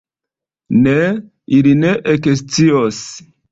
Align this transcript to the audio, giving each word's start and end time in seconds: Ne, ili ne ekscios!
Ne, 0.87 0.95
ili 1.59 1.75
ne 1.83 1.93
ekscios! 2.17 3.05